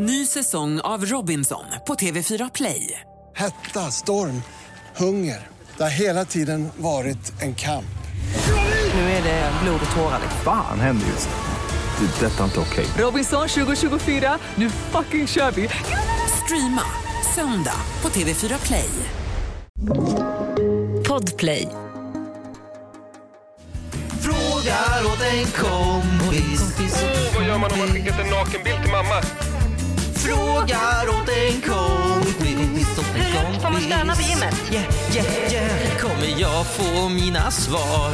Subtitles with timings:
[0.00, 3.00] Ny säsong av Robinson på TV4 Play.
[3.36, 4.42] Hetta, storm,
[4.96, 5.46] hunger.
[5.76, 7.98] Det har hela tiden varit en kamp.
[8.94, 10.20] Nu är det blod och tårar.
[10.44, 12.06] Fan händer just nu.
[12.06, 12.26] Det.
[12.26, 12.86] är Detta är inte okej.
[12.98, 15.68] Robinson 2024, nu fucking kör vi!
[16.44, 16.82] Streama
[17.34, 18.90] söndag på TV4 Play.
[21.08, 21.68] Podplay.
[24.20, 27.04] Frågar åt en kompis.
[27.34, 29.57] Vad gör man om man skickat en nakenbild till mamma?
[30.28, 32.98] Frågar åt en kompis.
[32.98, 33.62] Åt en kompis.
[33.62, 34.54] Får man stöna på gymmet?
[34.72, 35.98] Yeah, yeah, yeah.
[35.98, 38.12] Kommer jag få mina svar?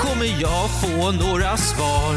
[0.00, 2.14] Kommer jag få några svar?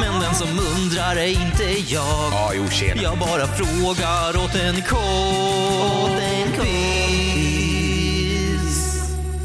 [0.00, 2.32] Men den som undrar är inte jag.
[2.32, 3.02] Ja, jo, tjena.
[3.02, 6.24] Jag bara frågar åt en kompis.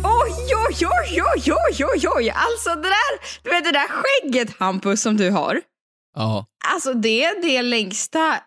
[0.04, 2.30] Oj, oj, oj, oj, oj, oj, oj.
[2.30, 5.62] Alltså det där, du vet det där skägget Hampus som du har.
[6.16, 6.46] Ja.
[6.74, 8.40] Alltså det är det längsta,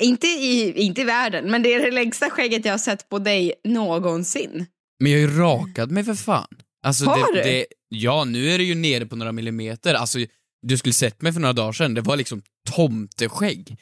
[0.00, 3.18] inte i, inte i världen, men det är det längsta skägget jag har sett på
[3.18, 4.66] dig någonsin.
[5.00, 6.48] Men jag har ju rakat mig för fan.
[6.86, 7.50] Alltså, Har det, du?
[7.50, 9.94] Det, ja, nu är det ju nere på några millimeter.
[9.94, 10.18] Alltså,
[10.66, 12.42] du skulle sett mig för några dagar sedan, det var liksom
[12.76, 13.76] tomteskägg.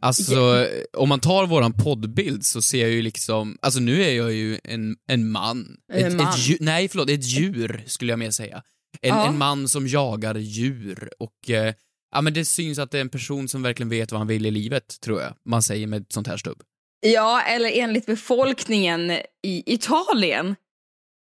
[0.00, 4.32] Alltså, om man tar våran poddbild så ser jag ju liksom, alltså nu är jag
[4.32, 5.76] ju en, en man.
[5.92, 6.28] En ett, man.
[6.28, 8.62] Ett, dju- nej, förlåt, ett djur skulle jag mer säga.
[9.02, 9.26] En, Ja.
[9.28, 11.74] en man som jagar djur och eh,
[12.12, 14.46] ja men det syns att det är en person som verkligen vet vad han vill
[14.46, 15.32] i livet, tror jag.
[15.44, 16.62] Man säger med ett sånt här stubb.
[17.06, 19.10] Ja, eller enligt befolkningen
[19.42, 20.56] i Italien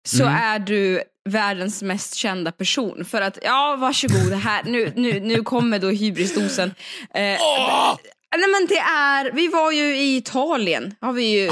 [0.07, 0.35] så Mm.
[0.35, 3.05] är du världens mest kända person.
[3.05, 6.69] För att, ja varsågod, här, nu, nu, nu kommer då hybrisdosen.
[7.13, 7.39] Eh,
[8.37, 11.49] Nej men det är, vi var ju i Italien, har vi ju,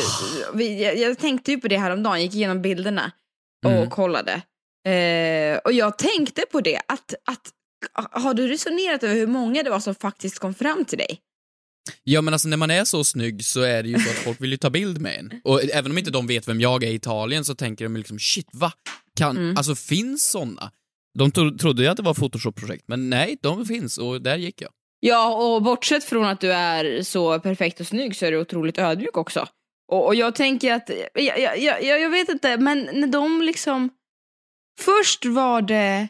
[0.53, 3.11] vi, jag, jag tänkte ju på det häromdagen, gick igenom bilderna
[3.66, 3.89] och Mm.
[3.89, 4.31] kollade.
[4.88, 7.49] Eh, och jag tänkte på det, att, att
[8.12, 11.20] har du resonerat över hur många det var som faktiskt kom fram till dig?
[12.04, 14.42] Ja men alltså när man är så snygg så är det ju så att folk
[14.42, 15.42] vill ju ta bild med en.
[15.44, 18.20] Och även om inte de vet vem jag är i Italien så tänker de liksom
[18.20, 18.72] shit va?
[19.17, 19.58] Kan, Mm.
[19.58, 20.72] alltså finns såna?
[21.17, 24.61] De tro, trodde ju att det var Photoshop-projekt, men nej, de finns och där gick
[24.61, 24.72] jag.
[24.99, 28.78] Ja, och bortsett från att du är så perfekt och snygg så är du otroligt
[28.78, 29.48] ödmjuk också.
[29.92, 33.89] Och, och jag tänker att, jag, jag, jag, jag vet inte, men när de liksom...
[34.80, 36.08] Först var det,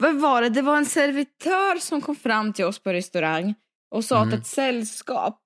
[0.00, 0.48] vad var det?
[0.48, 3.54] Det var en servitör som kom fram till oss på restaurang
[3.90, 4.28] och sa Mm.
[4.28, 5.40] att ett sällskap,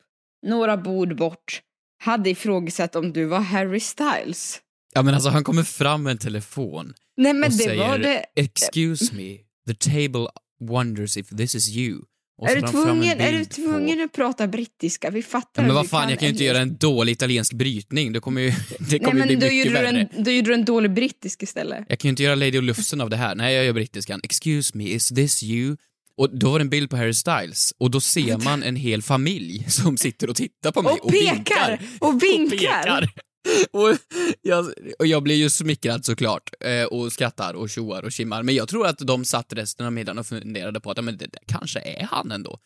[0.46, 1.60] några bord bort,
[2.04, 4.60] hade ifrågasatt om du var Harry Styles.
[4.94, 8.24] Ja men alltså han kommer fram med en telefon Nej och säger det...
[8.36, 10.28] “Excuse me, the table
[10.60, 12.02] wonders if this is you”.
[12.38, 14.04] Och Är du, tvungen, är du tvungen på...
[14.04, 15.10] att prata brittiska?
[15.10, 18.12] Vi fattar Ja, men vad fan, jag kan ju inte göra en dålig italiensk brytning,
[18.12, 19.88] det kommer ju, det Nej kommer ju men bli mycket värre.
[20.12, 21.84] en, då gjorde du en dålig brittisk istället.
[21.88, 23.34] Jag kan ju inte göra Lady och Lufsen av det här.
[23.34, 24.20] Nej, jag gör brittiskan.
[24.22, 25.76] Excuse me, is this you?
[26.16, 29.02] Och då var det en bild på Harry Styles och då ser man en hel
[29.02, 31.34] familj som sitter och tittar på mig och, Och pekar!
[31.34, 31.80] vinkar.
[32.00, 32.56] Och vinkar!
[32.56, 33.10] pekar.
[33.70, 33.96] Och
[34.42, 38.42] jag, och jag blir ju smickrad såklart eh, och skrattar och tjoar och kimmar.
[38.42, 41.26] Men jag tror att de satt resten av middagen och funderade på att men det
[41.26, 42.58] där kanske är han ändå.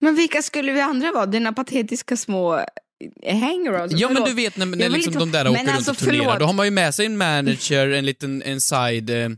[0.00, 1.26] Men vilka skulle vi andra vara?
[1.26, 2.64] Dina patetiska små
[3.26, 3.94] hangarounds?
[3.94, 4.28] Ja men Förlåt.
[4.28, 6.38] du vet när, när liksom de där Men åker alltså, runt och turnerar, förlåt.
[6.40, 9.30] då har man ju med sig en manager, en liten en side eh,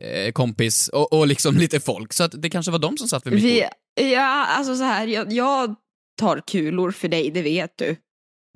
[0.00, 2.12] eh, kompis och, och liksom lite folk.
[2.12, 4.06] Så att det kanske var de som satt vid mitt Vi, bord.
[4.06, 5.74] ja, alltså så här, jag, jag
[6.20, 7.96] tar kulor för dig, det vet du.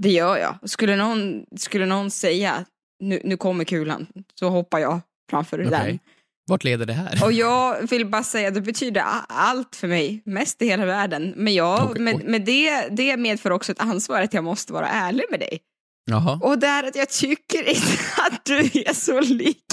[0.03, 0.71] Det gör jag.
[0.71, 2.65] Skulle någon, skulle någon säga
[3.03, 4.07] nu, nu kommer kulan,
[4.39, 5.01] så hoppar jag
[5.31, 5.71] framför Okej.
[5.71, 5.99] den.
[6.47, 7.25] Vart leder det här?
[7.25, 11.33] Och jag vill bara säga, det betyder allt för mig, mest i hela världen.
[11.37, 14.89] Men jag, Okej, med, med det, det medför också ett ansvar att jag måste vara
[14.89, 15.59] ärlig med dig.
[16.11, 16.39] Jaha.
[16.43, 17.99] Och det är att jag tycker inte
[18.31, 19.65] att du är så lik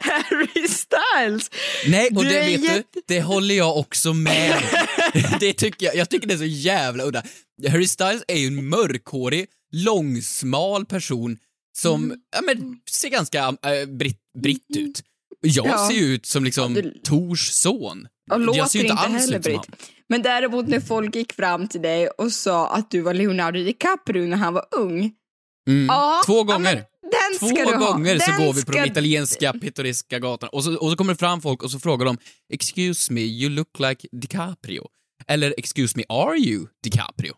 [0.00, 1.50] Harry Styles.
[1.88, 4.62] Nej, och Du det vet jätte- du, det håller jag också med
[5.40, 7.22] det tycker jag, jag tycker det är så jävla udda.
[7.70, 9.46] Harry Styles är ju en mörkhårig,
[9.84, 11.38] långsmal person
[11.78, 12.18] som Mm.
[12.36, 15.02] ja, men, ser ganska äh, britt, britt ut.
[15.40, 15.88] Jag Ja.
[15.88, 18.08] ser ju ut som liksom Ja, du- Tors son.
[18.30, 19.64] Och låter jag ser inte, inte alls ut som han.
[20.08, 24.26] Men däremot när folk gick fram till dig och sa att du var Leonardo DiCaprio
[24.26, 25.12] när han var ung.
[25.68, 25.86] Mm.
[25.86, 26.58] Ja, Två gånger.
[26.58, 27.46] men den Två
[27.78, 30.96] gånger så Den går vi på de ska- italienska pittoreska gatorna och så, och så
[30.96, 32.18] kommer det fram folk och så frågar de
[32.52, 34.88] “Excuse me, you look like DiCaprio”
[35.26, 37.34] eller “Excuse me, are you DiCaprio?”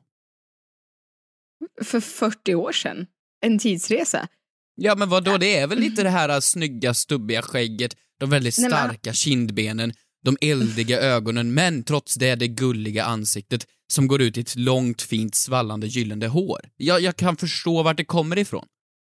[1.82, 3.06] För 40 år sedan.
[3.40, 4.28] En tidsresa.
[4.75, 8.31] Ja men vad då det är väl lite det här äh, snygga stubbiga skägget, de
[8.31, 9.93] väldigt Nej, starka kindbenen,
[10.25, 15.02] de eldiga ögonen, men trots det det gulliga ansiktet som går ut i ett långt
[15.02, 16.60] fint svallande gyllene hår.
[16.76, 18.66] Jag, jag kan förstå vart det kommer ifrån.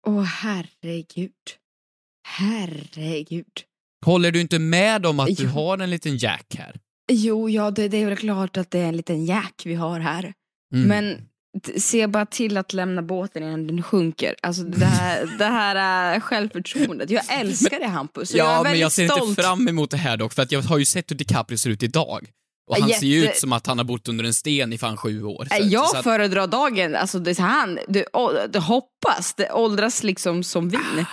[0.06, 1.32] Åh herregud.
[2.28, 3.46] Herregud.
[4.04, 5.48] Håller du inte med om att du Jo.
[5.48, 6.80] har en liten jack här?
[7.12, 10.00] Jo, ja, det, det är väl klart att det är en liten jack vi har
[10.00, 10.34] här.
[10.74, 10.88] Mm.
[10.88, 11.28] Men
[11.76, 14.34] se bara till att lämna båten innan den sjunker.
[14.42, 17.10] Alltså det här, det här är självförtroendet.
[17.10, 18.30] Jag älskar det Hampus.
[18.32, 19.28] och jag är Ja, men jag ser stolt.
[19.30, 21.70] inte fram emot det här dock, för att jag har ju sett hur DiCaprio ser
[21.70, 22.28] ut idag.
[22.70, 24.78] Och han ser ju Jätte- ut som att han har bott under en sten i
[24.78, 25.44] fan sju år.
[25.50, 28.06] Så- Jag så att, föredrar dagen, alltså det, är han, det,
[28.52, 31.04] det hoppas, det åldras liksom som vin.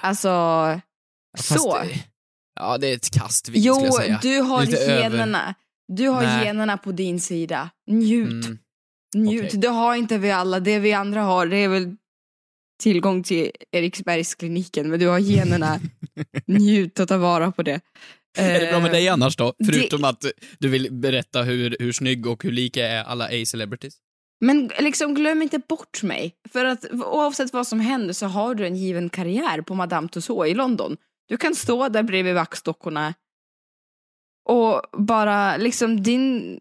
[0.00, 0.28] Alltså,
[1.38, 1.78] fast så.
[1.78, 2.04] det-
[2.60, 4.18] Ja, det är ett kast vin skulle Jo, jag säga.
[4.22, 5.02] du har Lite över.
[5.02, 5.54] generna.
[5.88, 6.44] Du har Nej.
[6.46, 7.70] generna på din sida.
[7.90, 8.44] Njut.
[8.46, 8.58] Mm.
[9.14, 9.44] Njut.
[9.46, 9.60] okej.
[9.60, 10.60] Det har inte vi alla.
[10.60, 11.96] Det vi andra har, det är väl
[12.82, 15.80] tillgång till Eriksbergskliniken, men du har generna.
[16.46, 17.80] Njut och ta vara på det.
[18.38, 19.54] Är det bra med Eh, dig annars då?
[19.58, 20.24] det- Förutom att
[20.58, 23.94] du vill berätta hur, hur snygg och hur lika är alla A-celebrities.
[24.40, 26.34] Men liksom glöm inte bort mig.
[26.52, 30.50] För att oavsett vad som händer så har du en given karriär på Madame Tussauds
[30.50, 30.96] i London.
[31.28, 33.14] Du kan stå där bredvid vaxdockorna
[34.48, 36.58] och bara liksom din...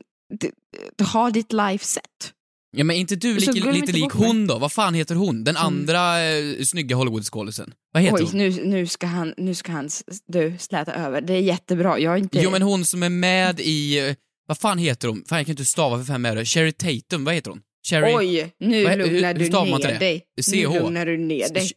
[1.03, 2.33] Har ditt life set.
[2.77, 4.57] Ja men inte du lika, lite inte lik hon då?
[4.59, 5.43] Vad fan heter hon?
[5.43, 5.67] Den Mm.
[5.67, 7.73] andra eh, snygga Hollywoodskådisen.
[7.93, 8.37] Vad heter Oj, hon?
[8.37, 9.89] nu, nu ska han, nu ska han
[10.27, 11.21] du, släta över.
[11.21, 11.99] Det är jättebra.
[11.99, 12.39] Jag är inte...
[12.41, 14.15] Jo men hon som är med i, eh,
[14.47, 15.23] vad fan heter hon?
[15.27, 16.45] Fan jag kan inte stava för fem öre.
[16.45, 17.61] Sherry Tatum, vad heter hon?
[17.89, 18.13] Sherry...
[18.15, 20.19] Oj, nu Vad- lugnar hur du ner dig.
[20.41, 20.51] CH?
[20.51, 21.71] Nu lugnar du ner dig.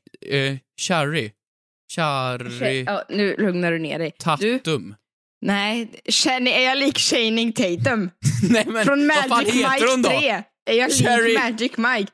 [0.50, 1.30] Eh, Sherry.
[1.94, 2.84] Sherry...
[2.86, 4.10] Ja, nu lugnar du ner dig.
[4.40, 4.94] Du, Tatum.
[5.42, 8.10] nej, känner, är jag lik Channing Tatum?
[8.50, 10.08] Nej men Från vad fan Magic heter Mike hon då?
[10.08, 10.42] 3.
[10.70, 11.28] Är jag Cherry.
[11.28, 12.12] lik Magic Mike?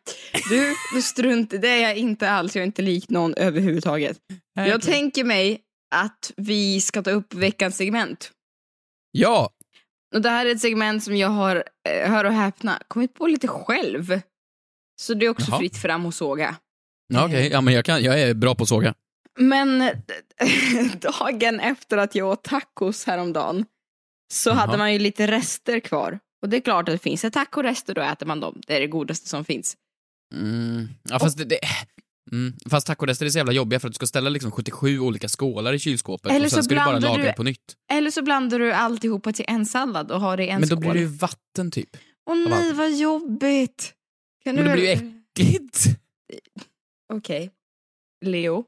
[0.49, 2.57] Du, du strunt det är jag inte alls.
[2.57, 4.19] Jag är inte lik någon överhuvudtaget.
[4.55, 4.81] Jag Okej.
[4.93, 5.61] tänker mig
[5.95, 8.31] att vi ska ta upp veckans segment.
[9.11, 9.51] Ja!
[10.15, 13.27] Och det här är ett segment som jag har, eh, hör och häpna, kommit på
[13.27, 14.21] lite själv.
[15.01, 15.59] Så det är också Jaha.
[15.59, 16.57] fritt fram och såga.
[17.15, 18.95] Okej, ja men jag, kan, jag är bra på att såga.
[19.39, 19.79] Men
[21.01, 23.65] dagen efter att jag åt tacos häromdagen
[24.33, 24.57] så Jaha.
[24.57, 26.19] hade man ju lite rester kvar.
[26.43, 28.61] Och det är klart att det finns det tacorester, då äter man dem.
[28.67, 29.77] Det är det godaste som finns.
[30.35, 30.89] Mm.
[31.03, 31.45] Ja fast det...
[31.45, 31.59] det
[32.33, 32.55] mm.
[32.71, 35.73] Fast tacorester är så jävla jobbiga för att du ska ställa liksom 77 olika skålar
[35.73, 37.77] i kylskåpet Eller och sen så ska du bara laga du- på nytt.
[37.93, 40.77] Eller så blandar du alltihopa till en sallad och har det i en Men då
[40.77, 40.81] skål.
[40.81, 41.97] blir det ju vatten typ.
[42.31, 42.77] Åh nej, allt.
[42.77, 43.95] vad jobbigt!
[44.45, 45.85] Kan Men du det blir ju äckligt.
[47.13, 47.51] Okej.
[48.25, 48.65] Leo.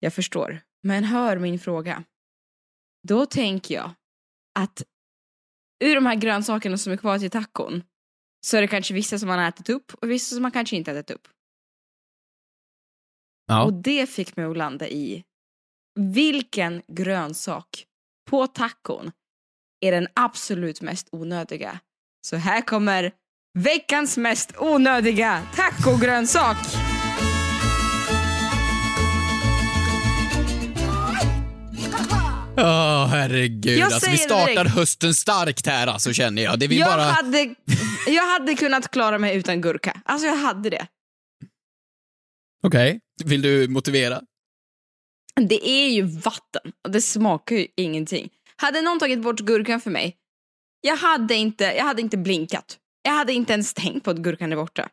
[0.00, 0.60] Jag förstår.
[0.82, 2.04] Men hör min fråga.
[3.08, 3.90] Då tänker jag
[4.54, 4.82] att
[5.80, 7.82] ur de här grönsakerna som är kvar till tacon
[8.46, 10.76] så är det kanske vissa som man har ätit upp och vissa som man kanske
[10.76, 11.28] inte har ätit upp.
[13.46, 13.64] Ja.
[13.64, 15.24] Och det fick mig att landa i
[16.00, 17.86] vilken grönsak
[18.30, 19.12] på tacon
[19.80, 21.80] är den absolut mest onödiga.
[22.26, 23.12] Så här kommer
[23.58, 26.93] veckans mest onödiga tacogrönsak.
[32.56, 36.58] Åh herregud, Jag alltså vi startar hösten starkt här alltså känner jag.
[36.58, 37.02] Det Jag, bara...
[37.02, 37.54] hade,
[38.06, 40.00] jag hade kunnat klara mig utan gurka.
[40.04, 40.86] Alltså jag hade det.
[42.66, 44.20] Okej, vill du motivera?
[45.40, 48.28] Det är ju vatten och det smakar ju ingenting.
[48.56, 50.16] Hade någon tagit bort gurkan för mig,
[50.80, 52.78] jag hade inte, jag hade inte blinkat.
[53.02, 54.88] Jag hade inte ens tänkt på att gurkan är borta.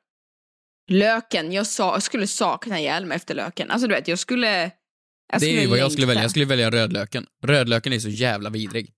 [0.89, 3.71] Löken, jag, sa, jag skulle sakna ihjäl mig efter löken.
[3.71, 4.71] Alltså du vet, jag skulle...
[5.31, 6.22] Jag det är ju vad jag skulle välja.
[6.22, 7.25] Jag skulle välja rödlöken.
[7.44, 8.94] Rödlöken är så jävla vidrig.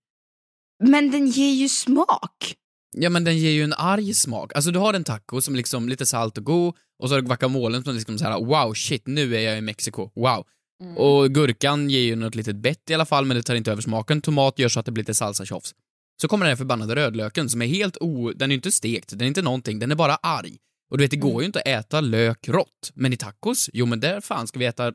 [0.83, 2.55] Men den ger ju smak.
[2.97, 4.55] Ja men den ger ju en arg smak.
[4.55, 7.27] Alltså du har en taco som liksom lite salt och god och så har du
[7.27, 10.45] guacamolen som liksom så här: wow shit nu är jag i Mexiko, wow.
[10.81, 10.97] Mm.
[10.97, 13.81] Och gurkan ger ju något litet bett i alla fall men det tar inte över
[13.81, 14.21] smaken.
[14.21, 15.73] Tomat gör så att det blir lite salsa-tjofs.
[16.21, 18.31] Så kommer den här förbannade rödlöken som är helt o...
[18.35, 20.57] Den är ju inte stekt, den är inte någonting, den är bara arg.
[20.91, 22.91] Och du vet, det går ju inte att äta lök rått.
[22.93, 24.93] Men i tacos, jo men där fan ska vi äta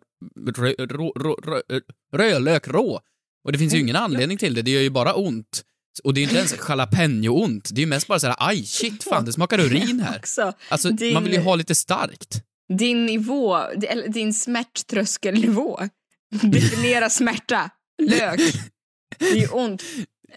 [0.56, 1.60] rö, rå, rå, rö,
[2.12, 3.00] rödlök rå.
[3.44, 5.64] Och det finns ju ingen anledning till det, det gör ju bara ont.
[6.04, 9.04] Och det är ju inte ens jalapeno-ont, det är ju mest bara såhär, aj shit
[9.04, 10.20] fan det smakar urin här.
[10.68, 12.42] Alltså man vill ju ha lite starkt.
[12.78, 13.58] din nivå,
[14.08, 15.80] din smärttröskelnivå.
[16.42, 17.70] Definiera smärta.
[18.02, 18.40] Lök.
[19.18, 19.82] Det är ju ont.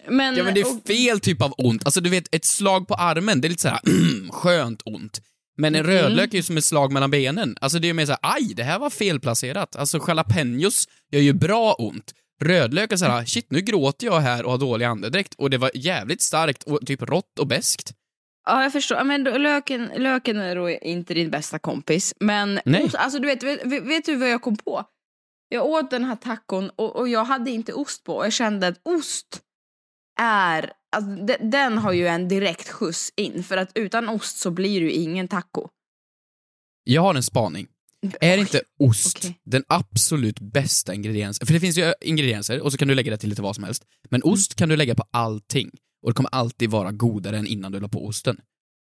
[0.08, 1.84] Men, Ja men det är fel typ av ont.
[1.84, 3.80] Alltså du vet, ett slag på armen, det är lite såhär
[4.30, 5.20] skönt ont.
[5.56, 7.56] Men en rödlök är ju som ett slag mellan benen.
[7.60, 9.76] Alltså det är ju mer såhär, aj, det här var felplacerat.
[9.76, 12.14] Alltså jalapenos gör ju bra ont.
[12.42, 15.70] Rödlök är såhär, shit nu gråter jag här och har dålig andedräkt och det var
[15.74, 17.92] jävligt starkt och typ rått och beskt.
[18.46, 19.04] Ja, jag förstår.
[19.04, 22.14] Men löken, löken är då inte din bästa kompis.
[22.20, 22.84] Men Nej.
[22.84, 24.84] ost, alltså, du vet, vet, vet du vad jag kom på?
[25.48, 28.24] Jag åt den här tacon och, och jag hade inte ost på.
[28.24, 29.40] Jag kände att ost
[30.20, 30.72] är...
[30.92, 33.42] Alltså, de, den har ju en direkt skjuts in.
[33.44, 35.68] För att utan ost så blir det ju ingen taco.
[36.84, 37.66] Jag har en spaning.
[38.20, 39.40] Är inte ost okej.
[39.44, 41.46] den absolut bästa ingrediensen?
[41.46, 43.64] För det finns ju ingredienser och så kan du lägga det till lite vad som
[43.64, 43.84] helst.
[44.10, 44.32] Men Mm.
[44.32, 45.70] ost kan du lägga på allting
[46.02, 48.40] och det kommer alltid vara godare än innan du la på osten.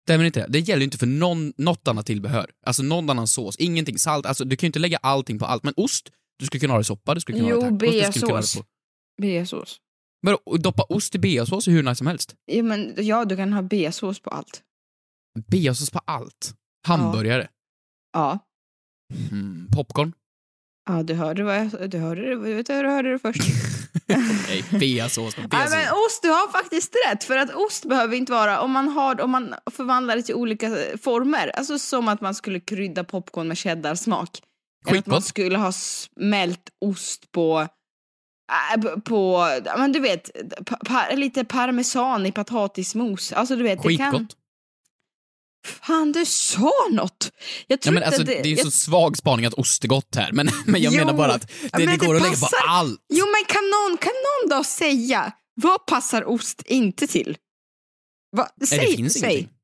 [0.06, 0.46] Stämmer inte det?
[0.48, 2.50] Det gäller ju inte för någon, något annat tillbehör.
[2.66, 4.26] Alltså någon annan sås, ingenting, salt.
[4.26, 5.62] Alltså du kan ju inte lägga allting på allt.
[5.62, 7.86] Men ost, du skulle kunna ha det i soppa, du skulle kunna Jo, ha det
[7.86, 8.56] i tacos, du skulle kunna ha det beasås.
[8.56, 9.22] på...
[9.22, 9.80] Beasås.
[10.22, 12.34] Men att doppa ost i beasås är hur nice som helst.
[12.44, 14.62] Ja, men, ja, du kan ha beasås på allt.
[15.46, 16.54] Beasås på allt.
[16.86, 17.48] Hamburgare.
[18.12, 18.38] Ja.
[19.30, 20.12] Mm, popcorn.
[20.88, 21.90] Ja, du hörde vad jag...
[21.90, 23.42] Du hörde du, du hörde det först.
[24.06, 25.70] Nej, beasås Nej, beasås.
[25.70, 27.24] men ost, du har faktiskt rätt.
[27.24, 30.68] För att ost behöver inte vara, om man, har, om man förvandlar det till olika
[31.02, 34.42] former, alltså som att man skulle krydda popcorn med cheddarsmak.
[34.88, 35.24] Eller att man Skitgott.
[35.24, 37.68] skulle ha smält ost på,
[39.04, 40.30] på ja, men du vet,
[40.66, 43.32] pa, pa, lite parmesan i potatismos.
[43.32, 44.12] Alltså du vet, det kan...
[44.12, 44.36] Skitgott.
[45.66, 47.32] Fan, du sa något!
[47.66, 49.88] Jag Ja, men alltså, att det är ju jag- så svag spaning att ost är
[49.88, 52.22] gott här, men, men jag Jo, menar bara att det, men det det går att
[52.22, 53.00] lägga på allt.
[53.08, 57.36] Jo, men kan någon, kan någon då säga vad passar ost inte till?
[58.36, 58.48] Va?
[58.68, 59.32] Säg, Nej, det finns säg.
[59.32, 59.54] ingenting.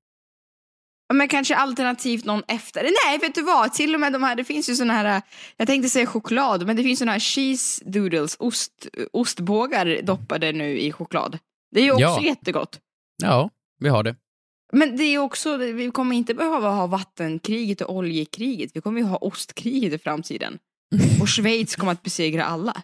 [1.14, 2.82] Men kanske alternativt någon efter.
[2.82, 3.72] Nej, vet du vad?
[3.74, 5.22] Till och med de här, det finns ju såna här,
[5.56, 10.78] jag tänkte säga choklad, men det finns såna här cheese doodles, ost, ostbågar doppade nu
[10.78, 11.38] i choklad.
[11.74, 12.22] Det är ju också Ja.
[12.22, 12.78] jättegott.
[13.22, 13.50] Ja,
[13.80, 14.16] vi har det.
[14.72, 19.06] Men det är också, vi kommer inte behöva ha vattenkriget och oljekriget, vi kommer ju
[19.06, 20.58] ha ostkriget i framtiden.
[21.20, 22.82] Och Schweiz kommer att besegra alla.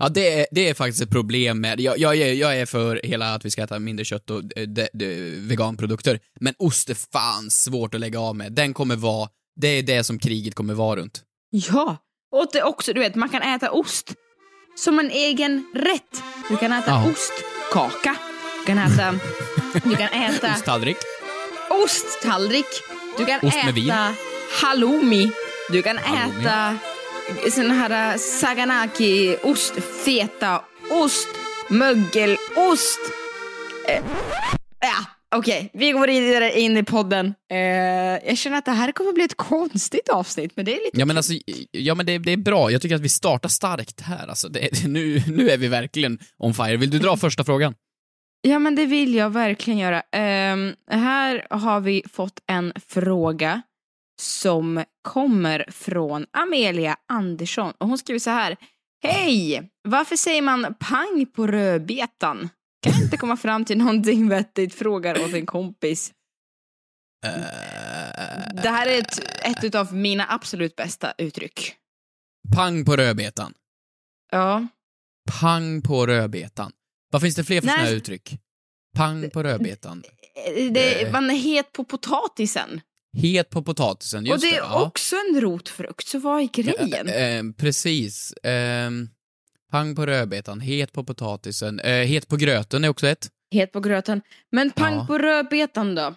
[0.00, 3.00] Ja, det är, det är faktiskt ett problem med, jag, jag, är, jag är för
[3.04, 6.96] hela att vi ska äta mindre kött och eh, de, de, veganprodukter, men ost är
[7.12, 8.52] fan svårt att lägga av med.
[8.52, 9.28] Den kommer vara,
[9.60, 11.22] det är det som kriget kommer vara runt.
[11.50, 11.96] Ja,
[12.32, 14.12] och det också, du vet, man kan äta ost
[14.78, 16.22] som en egen rätt.
[16.48, 17.10] Du kan äta Ja.
[17.10, 18.16] ostkaka,
[18.60, 19.14] du kan äta,
[19.84, 20.96] du kan äta Osttallrik.
[21.84, 22.66] osttallrik,
[23.18, 24.14] du kan Ost äta
[24.62, 25.30] halloumi,
[25.72, 26.40] du kan Halloumi.
[26.44, 26.76] äta
[27.50, 29.74] sån här saganaki, ost,
[30.04, 31.28] feta, ost,
[31.68, 33.00] mögelost.
[33.88, 34.04] Eh,
[34.80, 35.04] ja,
[35.36, 37.34] okej, vi går vidare in i podden.
[37.50, 37.58] Eh,
[38.28, 41.06] jag känner att det här kommer bli ett konstigt avsnitt, men det är lite Ja
[41.06, 41.32] men alltså,
[41.70, 42.70] ja men det, det är bra.
[42.70, 44.48] Jag tycker att vi startar starkt här alltså.
[44.48, 46.76] Det, nu, nu är vi verkligen on fire.
[46.76, 47.74] Vill du dra första frågan?
[48.42, 50.02] Ja, men det vill jag verkligen göra.
[50.12, 53.62] Ehm, här har vi fått en fråga
[54.22, 57.72] som kommer från Amelia Andersson.
[57.78, 58.56] Och hon skriver så här.
[59.02, 59.70] Hej!
[59.88, 62.48] Varför säger man pang på rödbetan?
[62.82, 64.74] Kan jag inte komma fram till någonting vettigt?
[64.74, 66.12] Frågar åt en kompis.
[68.62, 71.76] Det här är ett, ett utav mina absolut bästa uttryck.
[72.54, 73.54] Pang på rödbetan.
[74.32, 74.66] Ja.
[75.40, 76.72] Pang på rödbetan.
[77.10, 78.38] Vad finns det fler för här uttryck?
[78.96, 80.02] Pang på rödbetan.
[80.70, 82.80] Det, man är het på potatisen.
[83.16, 84.86] Het på potatisen, just och det är ja.
[84.86, 87.08] också en rotfrukt, så vad är grejen?
[87.08, 88.34] Eh, precis.
[88.42, 89.08] Ehm,
[89.70, 91.80] pang på rödbetan, het på potatisen.
[91.80, 93.28] Eh, het på gröten är också ett.
[93.54, 94.22] Het på gröten.
[94.50, 95.06] Men pang Ja.
[95.06, 96.14] på rödbetan då?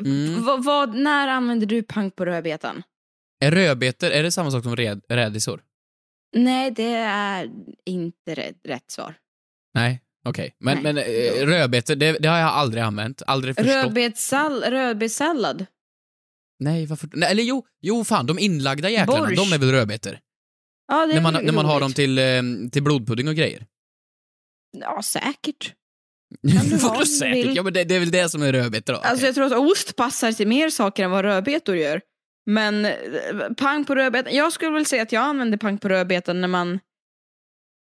[0.00, 0.44] Mm.
[0.44, 2.82] Vad, vad, när använder du pang på rödbetan?
[3.40, 5.62] Är rödbetor, är det samma sak som red, rädisor?
[6.36, 7.50] Nej, det är
[7.86, 9.14] inte rätt, rätt svar.
[9.74, 10.54] Nej, okej.
[10.58, 10.92] Men, Nej.
[10.92, 13.74] men eh, rödbetor, det, det har jag aldrig använt, aldrig förstått.
[13.74, 15.66] Rödbetssall, rödbetssallad?
[16.58, 17.08] Nej, varför?
[17.12, 19.36] Nej, eller jo, jo fan, de inlagda jäklarna, Borsch.
[19.36, 20.18] de är väl rödbetor?
[20.88, 23.66] Ja, det är När man, när man har dem till, eh, till blodpudding och grejer.
[24.78, 25.74] Ja, säkert.
[26.82, 27.36] Vadå säkert?
[27.36, 27.56] vill.
[27.56, 28.98] Ja, men det, det är väl det som är rödbetor då?
[28.98, 32.00] Alltså jag tror att ost passar till mer saker än vad rödbetor gör.
[32.50, 32.92] Men eh,
[33.56, 36.80] pang på rödbetan, jag skulle väl säga att jag använder pang på rödbetan när man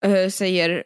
[0.04, 0.84] eh, säger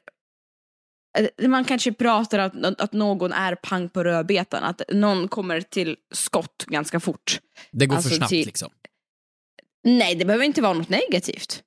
[1.49, 6.65] man kanske pratar att, att någon är pang på rödbetan, att någon kommer till skott
[6.67, 7.41] ganska fort.
[7.71, 8.71] det går alltså för snabbt till- liksom.
[9.85, 11.63] Nej, det behöver inte vara något negativt.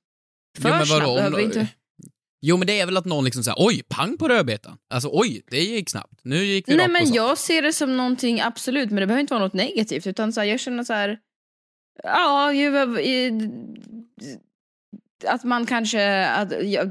[0.58, 1.66] För Jo, men snabbt om behöver då- inte...
[2.44, 4.76] Jo, men det är väl att någon liksom säger oj, pang på rödbetan.
[4.94, 6.20] Alltså oj, det gick snabbt.
[6.22, 9.34] Nu gick vi Nej men jag ser det som någonting absolut, men det behöver inte
[9.34, 11.18] vara något negativt utan så här, jag känner så här.
[12.02, 12.70] Ja, ju,
[15.24, 16.84] att man kanske, att, ja,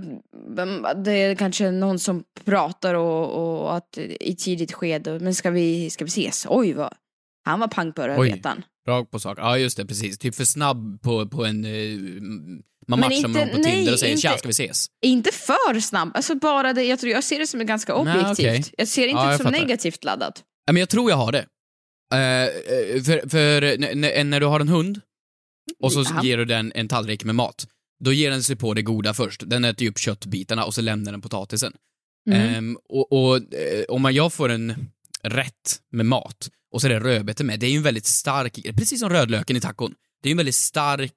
[1.06, 5.90] det är kanske någon som pratar och, och att i tidigt skede, men ska vi,
[5.90, 6.46] ska vi ses?
[6.50, 6.94] Oj vad,
[7.46, 8.64] han var pang på rödbetan.
[8.88, 9.38] Rakt på sak.
[9.42, 10.18] Ja, just det, precis.
[10.18, 11.66] Typ för snabb på, på en...
[11.66, 11.72] eh,
[12.88, 14.52] man Men matchar inte- med någon på nej, Tinder och säger inte- tja, ska vi
[14.52, 14.86] ses?
[15.06, 18.48] Inte för snabb, alltså bara det, jag, tror, jag ser det som ganska Nej, objektivt.
[18.48, 18.64] okej.
[18.78, 19.60] Jag ser inte Ja, det som fattar.
[19.60, 20.44] negativt laddat.
[20.66, 21.46] Ja, men jag tror jag har det.
[22.14, 25.02] Eh, för för n- n- när du har en hund
[25.84, 26.24] och så Ja.
[26.24, 27.68] ger du den en tallrik med mat,
[28.03, 29.43] då ger den sig på det goda först.
[29.46, 31.74] Den äter ju upp köttbitarna och så lämnar den potatisen.
[32.29, 32.55] Mm.
[32.55, 34.91] Ehm, och och eh, om man, jag får en
[35.24, 38.53] rätt med mat och så är det rödbetor med, det är ju en väldigt stark,
[38.77, 41.15] precis som rödlöken i tacon, det är ju en väldigt stark,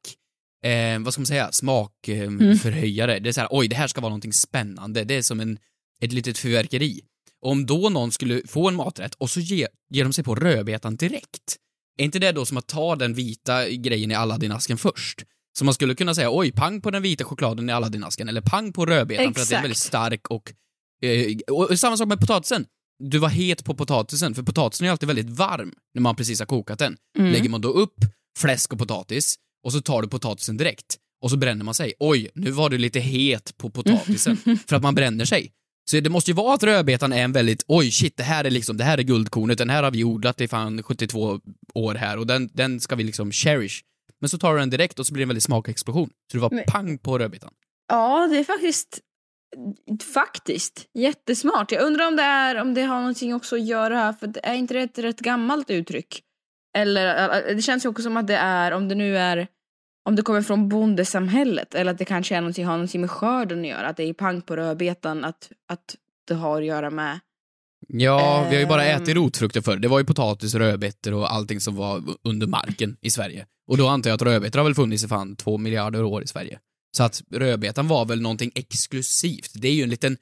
[0.64, 2.44] eh, vad ska man säga, smakförhöjare.
[2.44, 2.58] Mm.
[2.58, 3.18] förhöjare.
[3.18, 5.04] Det är så här, oj, det här ska vara någonting spännande.
[5.04, 5.58] Det är som en,
[6.00, 7.00] ett litet fyrverkeri.
[7.40, 10.96] Om då någon skulle få en maträtt och så ger, ger de sig på rödbetan
[10.96, 11.56] direkt.
[11.98, 15.24] Är inte det då som att ta den vita grejen i Aladdin-asken först?
[15.58, 18.72] Så man skulle kunna säga oj, pang på den vita chokladen i Aladdin-asken eller pang
[18.72, 19.64] på rödbetan för att det är Exakt.
[19.64, 20.52] väldigt stark och,
[21.02, 22.66] eh, och samma sak med potatisen.
[22.98, 26.46] Du var het på potatisen, för potatisen är alltid väldigt varm när man precis har
[26.46, 26.96] kokat den.
[27.18, 27.32] Mm.
[27.32, 27.94] Lägger man då upp
[28.38, 31.94] fläsk och potatis och så tar du potatisen direkt och så bränner man sig.
[31.98, 34.36] Oj, nu var du lite het på potatisen
[34.68, 35.52] för att man bränner sig.
[35.90, 38.50] Så det måste ju vara att rödbetan är en väldigt, oj shit, det här är
[38.50, 41.40] liksom, det här är guldkornet, den här har vi odlat i fan 72
[41.74, 43.82] år här och den, den ska vi liksom cherish.
[44.24, 46.08] Men så tar du den direkt och så blir det en väldigt smakexplosion.
[46.30, 47.52] Så det var Men- pang på rödbetan.
[47.88, 49.00] Ja, det är faktiskt
[50.14, 51.72] faktiskt jättesmart.
[51.72, 54.46] Jag undrar om det är om det har någonting också att göra här för det
[54.46, 56.22] är inte det ett rätt gammalt uttryck?
[56.76, 59.48] Eller det känns ju också som att det är om det nu är
[60.08, 63.60] om det kommer från bondesamhället eller att det kanske är någonting, har någonting med skörden
[63.60, 65.96] att göra, att det är pang på rödbetan, att, att
[66.28, 67.20] det har att göra med
[67.88, 69.02] Ja, vi har ju bara Ehm.
[69.02, 69.76] ätit rotfrukter förr.
[69.76, 73.46] Det var ju potatis, rödbetor och allting som var under marken i Sverige.
[73.70, 76.26] Och då antar jag att rödbetor har väl funnits i fan två miljarder år i
[76.26, 76.58] Sverige.
[76.96, 79.50] Så att rödbetan var väl någonting exklusivt.
[79.54, 80.16] Det är ju en liten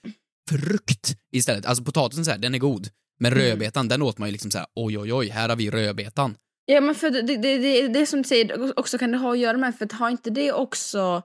[0.50, 1.66] frukt istället.
[1.66, 2.88] Alltså potatisen så här, den är god.
[3.20, 3.44] Men Mm.
[3.44, 6.34] rödbetan, den åt man ju liksom så här, oj oj oj, här har vi rödbetan.
[6.66, 9.32] Ja men för det, det, det, det, det som du säger också kan det ha
[9.32, 11.22] att göra med, för att har inte det också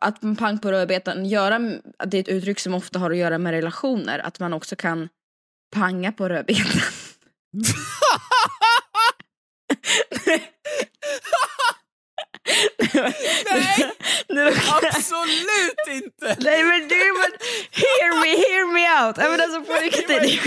[0.00, 1.56] att pang på rödbetan göra,
[1.98, 4.76] att det är ett uttryck som ofta har att göra med relationer, att man också
[4.76, 5.08] kan
[5.72, 6.80] panga på rödbetan.
[13.50, 14.54] Nej!
[14.82, 16.36] Absolut inte!
[16.44, 17.32] Nej men du, men
[17.70, 19.16] hear me, hear me out!
[19.16, 20.40] Men alltså på riktigt.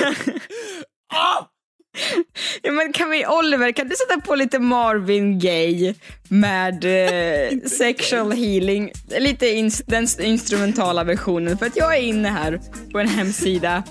[2.62, 5.96] Ja, men kan vi, Oliver, kan du sätta på lite Marvin Gaye
[6.30, 8.92] med eh, sexual healing?
[9.20, 11.58] Lite ins- den instrumentala versionen.
[11.58, 12.60] För att jag är inne här
[12.92, 13.84] på en hemsida.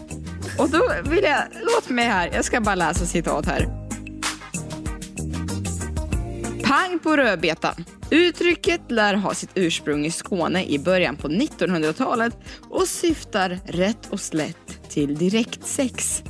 [0.58, 3.84] Och då vill jag, låt mig här, jag ska bara läsa citat här.
[6.64, 7.84] Pang på rödbetan.
[8.10, 12.36] Uttrycket lär ha sitt ursprung i Skåne i början på 1900-talet
[12.70, 16.22] och syftar rätt och slätt till direktsex.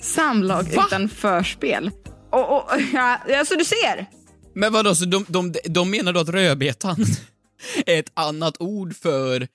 [0.00, 0.84] Samlag Va?
[0.86, 1.90] utan förspel.
[2.30, 4.06] Och, och, ja, alltså du ser.
[4.54, 6.96] Men vadå, så de, de, de menar då att rödbetan
[7.86, 9.48] är ett annat ord för...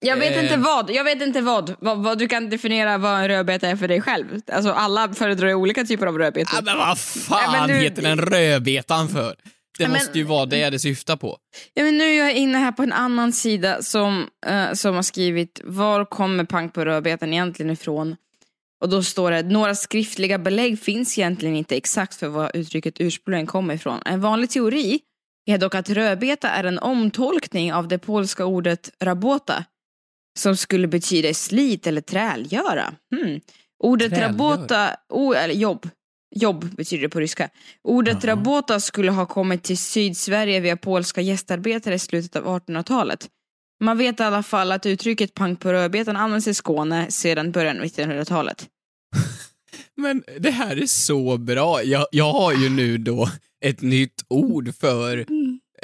[0.00, 0.42] Jag vet Eh.
[0.44, 1.74] inte vad, jag vet inte vad.
[1.80, 1.98] vad.
[1.98, 4.26] Vad du kan definiera vad en rödbeta är för dig själv.
[4.52, 6.50] Alltså alla föredrar olika typer av rödbetor.
[6.56, 9.20] Ja, men vad fan Nej, men du- heter den rödbetan för?
[9.78, 11.38] Det Nej, men- måste ju vara det det syftar på.
[11.74, 15.02] Ja, men nu är jag inne här på en annan sida som, eh, som har
[15.02, 18.16] skrivit var kommer pang på rödbetan egentligen ifrån?
[18.82, 23.46] Och då står det några skriftliga belägg finns egentligen inte exakt för vad uttrycket ursprungligen
[23.46, 24.02] kommer ifrån.
[24.04, 25.00] En vanlig teori
[25.46, 29.64] är dock att rödbeta är en omtolkning av det polska ordet rabota
[30.38, 32.94] som skulle betyda slit eller trälgöra.
[33.14, 33.40] Hmm.
[33.84, 34.32] Ordet Trälgöra?
[34.32, 35.88] rabota, o, eller jobb,
[36.36, 37.48] jobb betyder det på ryska.
[37.84, 38.32] Ordet Jaha.
[38.32, 43.28] rabota skulle ha kommit till Sydsverige via polska gästarbetare i slutet av 1800-talet.
[43.80, 47.78] Man vet i alla fall att uttrycket pang på rödbetan används i Skåne sedan början
[47.78, 48.66] av 1900-talet.
[49.96, 51.82] Men det här är så bra.
[51.82, 53.28] Jag, jag har ju nu då
[53.64, 55.26] ett nytt ord för...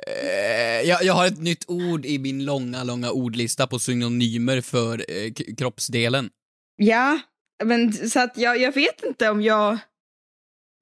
[0.06, 5.04] Eh, jag, jag har ett nytt ord i min långa, långa ordlista på synonymer för
[5.08, 6.30] eh, kroppsdelen.
[6.76, 7.18] Ja,
[7.64, 9.78] men så att jag, jag vet inte om jag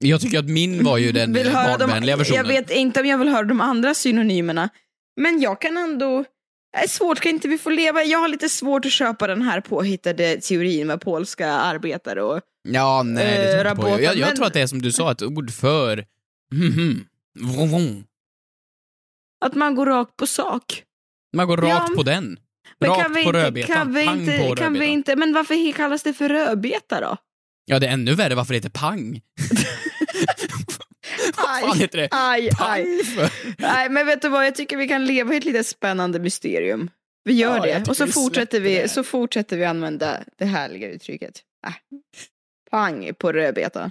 [0.04, 2.36] Jag tycker att min var ju den höra de, barnvänliga versionen.
[2.36, 4.68] Jag vet inte om jag vill höra de andra synonymerna.
[5.20, 6.24] Men jag kan ändå...
[6.72, 8.04] Det är svårt, kan inte vi få leva?
[8.04, 12.40] Jag har lite svårt att köpa den här påhittade teorin med polska arbetare och...
[12.68, 13.86] Ja, nej, det tror jag inte på.
[13.86, 16.04] Rabota, Jag, jag men- tror att det är som du sa, ett ord för...
[19.42, 20.82] Att man går rakt på sak.
[21.36, 22.38] Man går Ja, rakt på den.
[22.80, 23.76] Men Rakt kan vi på inte, rödbetan.
[23.76, 24.92] kan vi Pang inte, på kan vi rödbetan.
[24.92, 27.16] inte, men varför kallas det för rödbeta då?
[27.64, 29.20] Ja, det är ännu värre varför det heter pang.
[31.36, 32.08] Vad fan heter det?
[32.10, 33.04] Aj, Pang aj.
[33.04, 33.30] för...
[33.58, 36.90] Nej, men vet du vad, jag tycker vi kan leva i ett lite spännande mysterium.
[37.24, 40.88] Vi gör Ja, det, och så vi fortsätter vi, så fortsätter vi använda det härliga
[40.90, 41.40] uttrycket.
[41.66, 41.72] Äh.
[42.70, 43.90] Pang på rödbeta.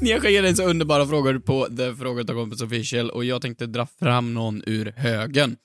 [0.02, 3.42] Ni har skickat in så underbara frågor på The Fråga Ta Kompis Official och jag
[3.42, 5.56] tänkte dra fram någon ur högen.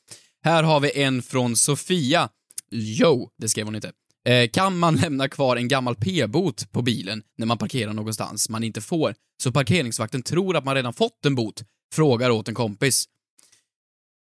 [0.43, 2.29] Här har vi en från Sofia.
[2.71, 3.91] Jo, det skrev hon inte.
[4.25, 8.63] Eh, kan man lämna kvar en gammal p-bot på bilen när man parkerar någonstans man
[8.63, 11.63] inte får, så parkeringsvakten tror att man redan fått en bot?
[11.93, 13.05] Frågar åt en kompis.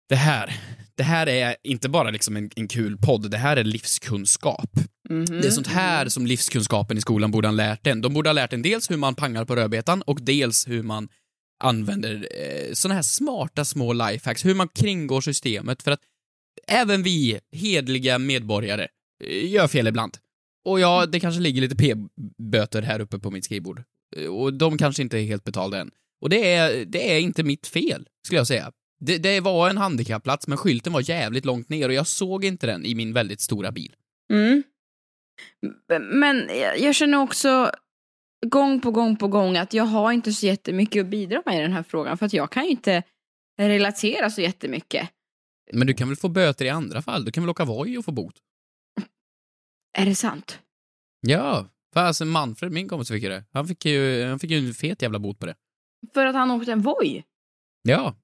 [0.10, 0.60] Det här,
[0.96, 4.70] det här är inte bara liksom en, en kul podd, det här är livskunskap.
[5.10, 8.02] Det är sånt här som livskunskapen i skolan borde ha lärt en.
[8.02, 11.10] De borde ha lärt en dels hur man pangar på rödbetan och dels hur man
[11.64, 16.00] använder eh, såna här smarta små lifehacks, hur man kringgår systemet för att
[16.68, 18.88] även vi, hedliga medborgare,
[19.24, 20.18] eh, gör fel ibland.
[20.66, 23.84] Och ja, det kanske ligger lite p-böter här uppe på mitt skrivbord.
[24.16, 25.92] Eh, Och de kanske inte är helt betalda än.
[26.22, 28.72] Och det är, det är inte mitt fel, skulle jag säga.
[29.00, 32.68] Det, det var en handikappplats, men skylten var jävligt långt ner och jag såg inte
[32.68, 33.92] den i min väldigt stora bil.
[34.34, 34.64] Mm.
[36.12, 37.72] Men jag- känner också
[38.46, 41.62] gång på gång på gång att jag har inte så jättemycket att bidra med i
[41.62, 43.04] den här frågan för att jag kan ju inte
[43.60, 45.10] relatera så jättemycket.
[45.74, 47.26] Men du kan väl få böter i andra fall?
[47.26, 48.36] Du kan väl åka Voi och få bot?
[49.98, 50.60] Är det sant?
[51.22, 53.44] Ja, alltså Manfred, min kompis, fick ju det.
[53.54, 55.56] Han fick ju, han fick ju en fet jävla bot på det.
[56.14, 57.24] För att han åkte en Voi?
[57.82, 58.16] Ja.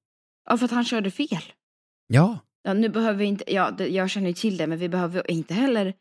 [0.49, 1.43] Ja, för att han körde fel.
[2.07, 2.39] Ja.
[2.63, 5.53] Ja, nu behöver vi inte, ja, jag känner ju till det, men vi behöver inte
[5.53, 5.93] heller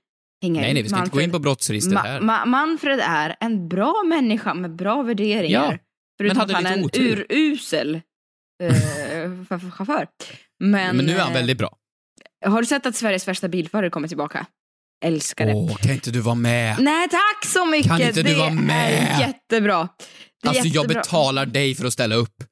[0.42, 2.20] hänga Nej, nej, vi ska inte gå in på brottsregister Ma- här.
[2.20, 5.72] Ma- Manfred är en bra människa med bra värderingar.
[5.72, 5.79] Ja,
[6.18, 7.27] Förutom men att han är en otur.
[7.29, 7.94] urusel
[8.62, 10.07] eh, ch- chaufför.
[10.61, 11.77] Men, Men nu är han eh, väldigt bra.
[12.46, 14.46] Har du sett att Sveriges värsta bilförare kommer tillbaka?
[15.05, 15.55] Älskar det.
[15.55, 16.77] Åh, kan inte du vara med?
[16.81, 17.88] Nej, tack så mycket!
[17.88, 18.92] Kan inte du det vara med?
[18.92, 19.88] är jättebra.
[20.42, 21.01] Det är Alltså, jag jättebra.
[21.01, 22.35] betalar dig för att ställa upp.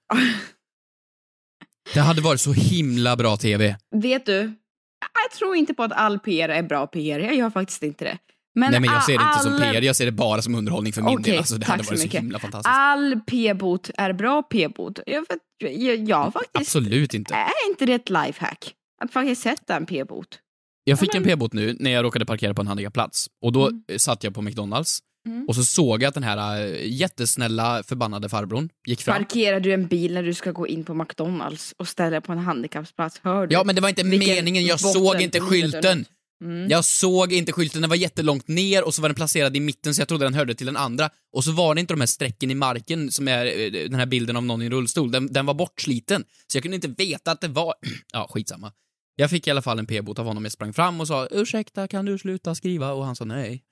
[1.95, 3.77] Det hade varit så himla bra TV.
[3.97, 4.53] Vet du,
[5.01, 7.19] jag tror inte på att all PR är bra PR.
[7.19, 8.19] Jag gör faktiskt inte det.
[8.55, 10.93] Men Nej, men jag ser det inte som PR, jag ser det bara som underhållning
[10.93, 11.39] för min Okej, del.
[11.39, 12.21] Alltså, det hade varit så mycket.
[12.21, 12.75] himla fantastiskt.
[12.77, 14.99] All p-bot är bra p-bot.
[15.07, 15.25] Jag,
[15.59, 16.57] jag, jag faktiskt...
[16.57, 17.35] Absolut inte.
[17.35, 18.75] Är inte det ett lifehack?
[19.05, 20.39] Att faktiskt sätta en p-bot.
[20.85, 23.27] Jag fick en p-bot nu när jag råkade parkera på en handikappplats.
[23.43, 24.99] Och då eh, satt jag på McDonalds.
[25.27, 25.49] Mm.
[25.49, 29.17] Och så såg jag att den här eh, jättesnälla förbannade farbrorn gick fram.
[29.17, 32.39] Parkerar du en bil när du ska gå in på McDonalds och ställer på en
[32.39, 33.21] handikappsplats?
[33.23, 33.55] Hör du?
[33.55, 34.67] Ja, men det var inte meningen.
[34.67, 36.05] Jag såg inte skylten.
[36.45, 36.69] Mm.
[36.69, 39.95] Jag såg inte skylten, den var jättelångt ner och så var den placerad i mitten
[39.95, 41.11] så jag trodde den hörde till den andra.
[41.33, 44.07] Och så var det inte de här strecken i marken som är eh, den här
[44.07, 45.11] bilden av någon i en rullstol.
[45.11, 46.25] Den, den var bortsliten.
[46.47, 47.75] Så jag kunde inte veta att det var...
[48.13, 48.73] ja, skitsamma.
[49.17, 50.45] Jag fick i alla fall en p-bot av honom.
[50.45, 52.93] Jag sprang fram och sa ursäkta, kan du sluta skriva?
[52.93, 53.63] Och han sa nej.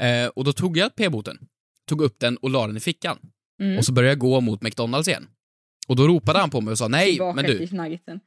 [0.00, 1.38] Eh, och då tog jag p-boten,
[1.86, 3.18] tog upp den och la den i fickan.
[3.60, 3.78] Mm.
[3.78, 5.28] Och så började jag gå mot McDonalds igen.
[5.88, 7.58] Och då ropade han på mig och sa nej, Tillbaka men du.
[7.58, 8.18] till.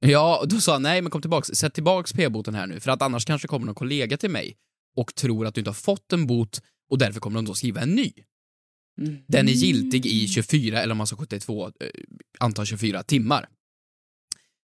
[0.00, 2.90] Ja, och då sa han nej men kom tillbaks, sätt tillbaks p-boten här nu för
[2.90, 4.56] att annars kanske kommer någon kollega till mig
[4.96, 7.80] och tror att du inte har fått en bot och därför kommer de då skriva
[7.80, 8.12] en ny.
[9.00, 9.16] Mm.
[9.28, 11.70] Den är giltig i 24, eller om man ska 72, eh,
[12.38, 13.48] antar 24 timmar.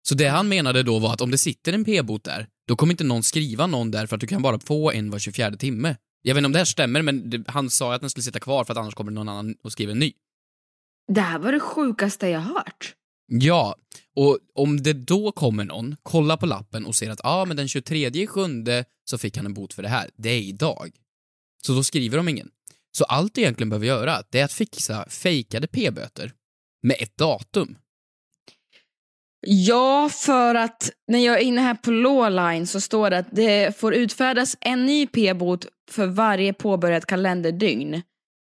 [0.07, 2.93] Så det han menade då var att om det sitter en p-bot där, då kommer
[2.93, 5.95] inte någon skriva någon där för att du kan bara få en var 24 timme.
[6.25, 8.39] Jag vet inte om det här stämmer, men det, han sa att den skulle sitta
[8.39, 10.13] kvar för att annars kommer någon annan och skriva en ny.
[11.07, 12.95] Det här var det sjukaste jag hört.
[13.27, 13.75] Ja,
[14.15, 17.57] och om det då kommer någon, kollar på lappen och ser att ja, ah, men
[17.57, 20.09] den 23 i sjunde så fick han en bot för det här.
[20.15, 20.91] Det är idag.
[21.65, 22.49] Så då skriver de ingen.
[22.97, 26.31] Så allt du egentligen behöver göra, det är att fixa fejkade p-böter
[26.83, 27.77] med ett datum.
[29.47, 33.77] Ja, för att när jag är inne här på Lawline så står det att det
[33.77, 37.93] får utfärdas en ny p-bot för varje påbörjat kalenderdygn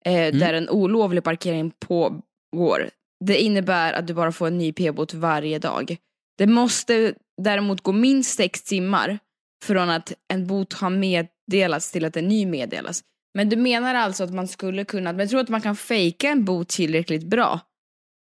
[0.05, 2.89] eh, där en olovlig parkering pågår.
[3.25, 5.97] Det innebär att du bara får en ny p-bot varje dag.
[6.37, 9.19] Det måste däremot gå minst sex timmar
[9.65, 13.03] från att en bot har meddelats till att en ny meddelas.
[13.33, 16.29] Men du menar alltså att man skulle kunna, men jag tror att man kan fejka
[16.29, 17.59] en bot tillräckligt bra?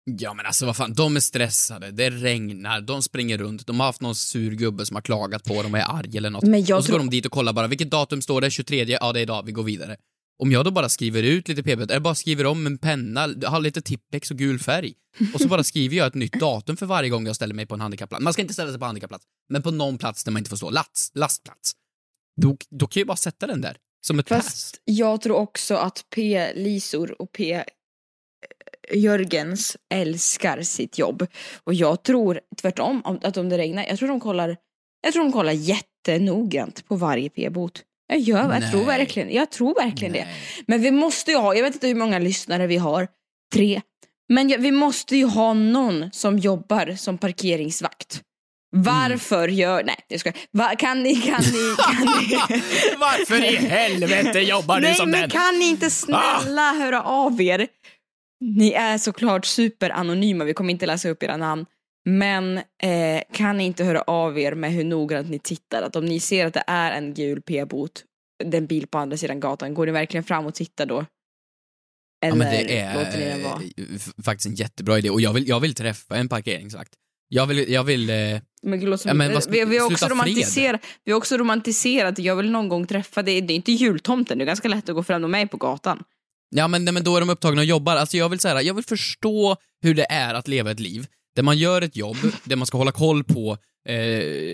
[0.04, 3.86] Ja men alltså vad fan, de är stressade, det regnar, de springer runt, de har
[3.86, 6.44] haft någon sur gubbe som har klagat på dem och är arg eller något.
[6.44, 8.50] Men jag och så tror- går de dit och kollar bara, vilket datum står det?
[8.50, 8.84] 23?
[9.00, 9.96] Ja det är idag, vi går vidare.
[10.42, 13.60] Om jag då bara skriver ut lite p-böter, eller bara skriver om en penna, har
[13.60, 14.92] lite Tippex och gul färg,
[15.34, 17.74] och så bara skriver jag ett nytt datum för varje gång jag ställer mig på
[17.74, 18.24] en handikappplats.
[18.24, 20.56] Man ska inte ställa sig på handikappplats, men på någon plats där man inte får
[20.56, 21.72] stå, lats, lastplats.
[22.40, 24.44] Då, då kan jag bara sätta den där, som ett pass.
[24.44, 27.64] Fast jag tror också att P-Lisor och P
[28.92, 31.26] Jörgens älskar sitt jobb.
[31.64, 34.56] Och jag tror tvärtom om- att om det regnar, jag tror de kollar,
[35.02, 37.82] jag tror de kollar jättenoggrant på varje p-bot.
[38.06, 38.98] Jag, gör, jag tror Nej.
[38.98, 40.26] verkligen, jag tror verkligen det.
[40.66, 43.08] Men vi måste ju ha, jag vet inte hur många lyssnare vi har,
[43.54, 43.80] tre.
[44.28, 48.20] Men vi måste ju ha någon som jobbar som parkeringsvakt.
[48.76, 52.62] Varför gör, nej jag ska, Va, kan ni, kan ni, kan ni?
[52.98, 55.30] Varför i helvete jobbar du nej som men den?
[55.30, 57.68] kan ni inte snälla höra av er?
[58.40, 61.66] Ni är såklart superanonyma, vi kommer inte läsa upp era namn.
[62.04, 65.82] Men eh, kan ni inte höra av er med hur noggrant ni tittar?
[65.82, 68.04] Att om ni ser att det är en gul p-bot,
[68.44, 71.06] den bil på andra sidan gatan, går ni verkligen fram och tittar då?
[72.20, 73.62] Ja, Eller men det låter ni den är vara?
[73.76, 76.92] eh, faktiskt en jättebra idé och jag vill, jag vill träffa en parkeringsvakt.
[77.28, 78.16] Jag vill, jag vill eh,
[78.62, 82.36] Men gud, Ja, men vad vi, vi, har också romantiserat, vi har också romantiserat, jag
[82.36, 85.02] vill någon gång träffa, det, det är inte jultomten, det är ganska lätt att gå
[85.02, 86.02] fram med mig på gatan.
[86.56, 87.96] Ja men, nej, men då är de upptagna och jobbar.
[87.96, 91.42] Alltså jag vill säga, jag vill förstå hur det är att leva ett liv där
[91.42, 93.96] man gör ett jobb, där man ska hålla koll på eh,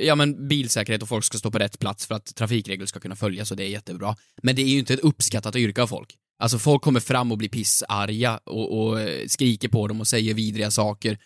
[0.06, 3.16] ja, men bilsäkerhet och folk ska stå på rätt plats för att trafikregler ska kunna
[3.16, 4.16] följas och det är jättebra.
[4.42, 6.16] Men det är ju inte ett uppskattat yrke av folk.
[6.38, 10.34] Alltså folk kommer fram och blir pissarga och, och eh, skriker på dem och säger
[10.34, 11.18] vidriga saker.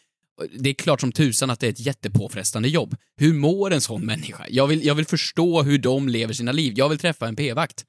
[0.58, 2.96] Det är klart som tusan att det är ett jättepåfrestande jobb.
[3.16, 4.46] Hur mår en sån människa?
[4.48, 6.72] Jag vill, jag vill förstå hur de lever sina liv.
[6.76, 7.84] Jag vill träffa en p-vakt.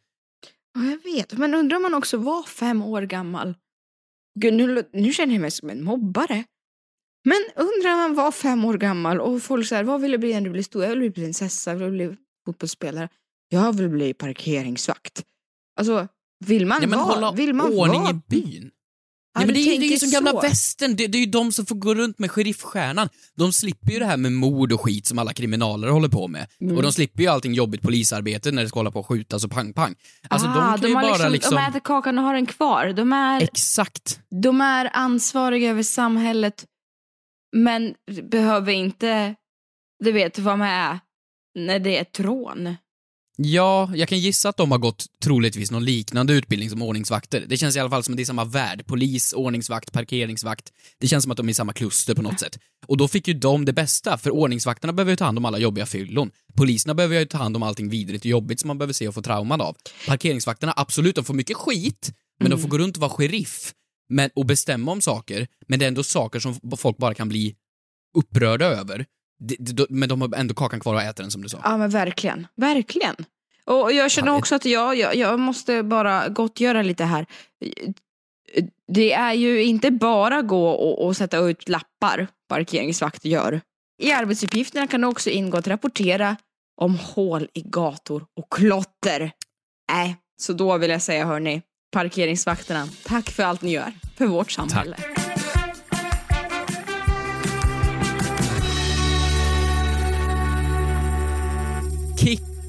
[0.75, 1.33] Ja, jag vet.
[1.37, 3.55] Men undrar om man också var fem år gammal?
[4.39, 6.43] Gud, nu, nu känner jag mig som en mobbare.
[7.27, 10.33] Men undrar om man var fem år gammal och folk säger vad vill du bli
[10.33, 10.83] när du blir stor?
[10.83, 13.09] Jag vill bli prinsessa, jag vill bli fotbollsspelare.
[13.49, 15.23] Jag vill bli parkeringsvakt.
[15.79, 16.07] Alltså,
[16.45, 17.13] vill man Ja, men vara?
[17.13, 18.11] hålla vill man ordning vara?
[18.11, 18.71] i byn.
[19.35, 21.51] Ja, men det, är, det är ju som gamla västern, det, det är ju de
[21.51, 23.09] som får gå runt med sheriffstjärnan.
[23.35, 26.47] De slipper ju det här med mord och skit som alla kriminaler håller på med.
[26.61, 26.77] Mm.
[26.77, 29.51] Och de slipper ju allting jobbigt polisarbete när det ska hålla på och skjutas och
[29.51, 29.95] pang-pang.
[30.29, 31.55] Alltså ah, de kan ju har bara liksom, liksom...
[31.55, 32.93] De äter kakan och har den kvar.
[32.93, 34.19] De är, Exakt.
[34.41, 36.65] de är ansvariga över samhället
[37.55, 37.93] men
[38.31, 39.35] behöver inte,
[40.03, 40.99] du vet, vara med
[41.55, 42.75] när det är ett rån.
[43.37, 47.45] Ja, jag kan gissa att de har gått troligtvis någon liknande utbildning som ordningsvakter.
[47.47, 48.85] Det känns i alla fall som att det är samma värld.
[48.85, 50.71] Polis, ordningsvakt, parkeringsvakt.
[50.99, 52.59] Det känns som att de är i samma kluster på något sätt.
[52.87, 55.57] Och då fick ju de det bästa, för ordningsvakterna behöver ju ta hand om alla
[55.57, 56.31] jobbiga fyllon.
[56.55, 59.13] Poliserna behöver ju ta hand om allting vidrigt och jobbigt som man behöver se och
[59.13, 59.75] få trauman av.
[60.07, 63.73] Parkeringsvakterna, absolut, de får mycket skit, men de får gå runt och vara sheriff
[64.09, 67.55] men, och bestämma om saker, men det är ändå saker som folk bara kan bli
[68.17, 69.05] upprörda över.
[69.39, 71.59] Det- det- Men de har ändå kakan kvar och äter den som du sa.
[71.63, 73.15] Ja men verkligen, verkligen.
[73.65, 77.25] Och jag känner också att jag, jag, jag måste bara gottgöra lite här.
[78.87, 83.61] Det är ju inte bara gå och, och sätta ut lappar parkeringsvakter gör.
[84.01, 86.35] I arbetsuppgifterna kan det också ingå att rapportera
[86.81, 89.31] om hål i gator och klotter.
[89.91, 94.51] Nej, så då vill jag säga hörni, parkeringsvakterna, tack för allt ni gör för vårt
[94.51, 94.97] samhälle.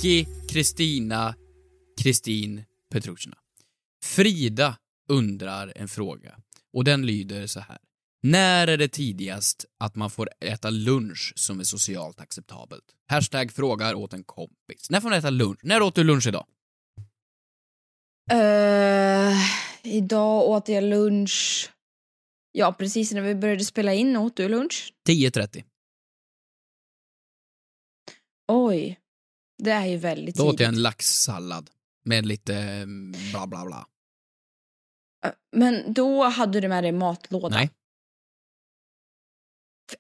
[0.06, 1.34] Kikki, Kristina,
[2.02, 3.36] Kristin Petrushina.
[4.04, 4.76] Frida
[5.08, 6.38] undrar en fråga
[6.72, 7.78] och den lyder så här.
[8.22, 12.84] När är det tidigast att man får äta lunch som är socialt acceptabelt?
[13.06, 14.90] Hashtag frågar åt en kompis.
[14.90, 15.58] När får man äta lunch?
[15.62, 16.46] När åt du lunch idag?
[18.32, 19.36] Uh,
[19.82, 21.70] idag åt jag lunch.
[22.52, 24.92] Ja, precis när vi började spela in åt du lunch.
[25.08, 25.64] 10.30.
[28.48, 29.00] Oj,
[29.58, 30.68] det är ju väldigt Då åt jag tidigt.
[30.68, 31.70] en laxsallad
[32.04, 33.86] med lite mm, bla bla bla.
[35.56, 37.56] Men då hade du med dig matlåda.
[37.56, 37.70] Nej.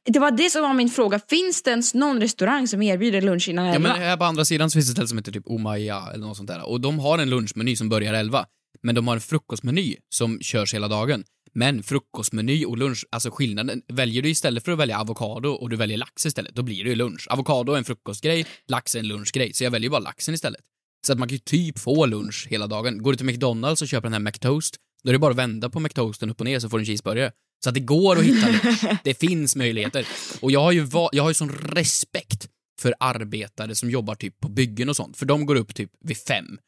[0.04, 1.20] Det var det som var min fråga.
[1.28, 3.88] Finns det ens någon restaurang som erbjuder lunch innan Ja, elva?
[3.88, 6.26] men här på andra sidan så finns det ett ställe som heter typ Omaya eller
[6.26, 6.68] något sånt där.
[6.68, 8.46] Och de har en lunchmeny som börjar 11.
[8.82, 11.24] Men de har en frukostmeny som körs hela dagen.
[11.58, 15.76] Men frukostmeny och lunch, alltså skillnaden, väljer du istället för att välja avokado och du
[15.76, 17.26] väljer lax istället, då blir det ju lunch.
[17.30, 19.52] Avokado är en frukostgrej, lax är en lunchgrej.
[19.54, 20.60] Så jag väljer bara laxen istället.
[21.06, 23.02] Så att man kan ju typ få lunch hela dagen.
[23.02, 25.70] Går du till McDonalds och köper den här McToast, då är det bara att vända
[25.70, 27.32] på McToasten upp och ner så får du en cheeseburgare.
[27.64, 28.84] Så att det går att hitta lunch.
[29.04, 30.06] Det finns möjligheter.
[30.40, 32.48] Och jag har ju, jag har ju sån respekt
[32.80, 36.16] för arbetare som jobbar typ på byggen och sånt, för de går upp typ vid
[36.16, 36.58] fem.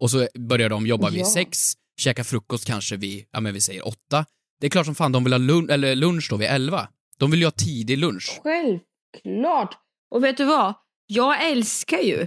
[0.00, 1.30] Och så börjar de jobba vid Ja.
[1.34, 1.58] sex,
[2.00, 4.24] käka frukost kanske vid, ja men vi säger åtta.
[4.60, 6.88] Det är klart som fan de vill ha lun- eller lunch då vid elva.
[7.18, 8.40] De vill ju ha tidig lunch.
[8.42, 9.78] Självklart.
[10.14, 10.74] Och vet du vad?
[11.06, 12.26] Jag älskar ju,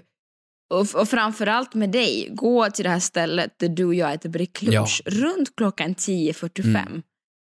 [0.73, 4.29] och, och framförallt med dig, gå till det här stället där du och jag äter
[4.29, 6.77] bricklunch runt klockan 10.45.
[6.87, 7.01] Mm.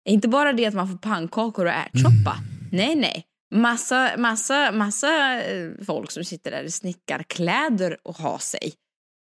[0.08, 2.36] Inte bara det att man får pannkakor och ärtsoppa.
[2.72, 3.24] Nej, nej.
[3.54, 8.72] Massa, massa, massa eh, folk som sitter där i snickarkläder och har sig.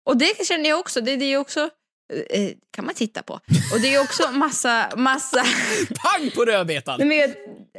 [0.09, 1.69] Och det känner jag också, det, det är också,
[2.75, 3.33] kan man titta på.
[3.73, 5.43] Och det är också massa, massa
[6.03, 7.11] Pang på rödbetan!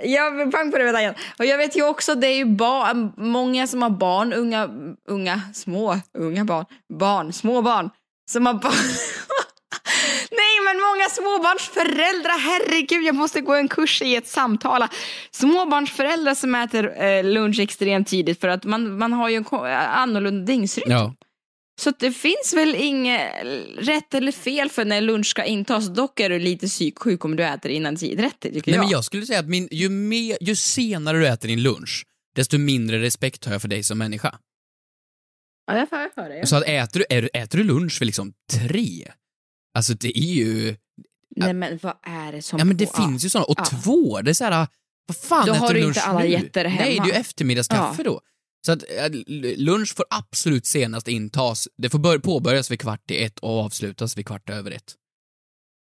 [0.05, 1.15] Ja, pang på det medaljen.
[1.39, 4.69] Och jag vet ju också, det är ju barn, många som har barn, unga,
[5.09, 6.65] unga, små, unga barn,
[6.99, 7.91] barn, små barn,
[8.31, 8.73] som har barn.
[10.31, 14.89] Nej, men många småbarnsföräldrar, herregud, jag måste gå en kurs i ett samtala.
[15.31, 20.53] Småbarnsföräldrar som äter eh, lunch extremt tidigt för att man, man har ju en annorlunda
[20.53, 20.91] dygnsrytm.
[20.91, 21.15] Ja.
[21.85, 23.33] Så det finns väl inget
[23.79, 25.87] rätt eller fel för när lunch ska intas.
[25.95, 28.79] Dock är du lite psyksjuk om du äter innan 10.30 tycker Nej, jag.
[28.83, 32.59] men jag skulle säga att min, ju, mer, ju senare du äter din lunch, desto
[32.59, 34.39] mindre respekt har jag för dig som människa.
[35.67, 36.47] Ja, jag får för det.
[36.47, 39.13] Så att äter du, är, äter du lunch vid liksom tre,
[39.75, 40.77] alltså det är ju...
[41.37, 42.59] Nej men vad är det som...
[42.59, 43.05] Ja men det Ja.
[43.07, 43.45] finns ju sådana.
[43.47, 43.65] Och Ja.
[43.65, 44.67] två, det är såhär,
[45.07, 46.27] vad fan Då äter har du lunch inte alla nu?
[46.29, 46.83] jätter hemma.
[46.85, 48.05] Nej, det är ju eftermiddagskaffe Ja.
[48.05, 48.21] då.
[48.67, 48.83] Så att
[49.27, 53.61] l- lunch får absolut senast intas, det får bör, påbörjas vid kvart i ett och
[53.65, 54.95] avslutas vid kvart över ett.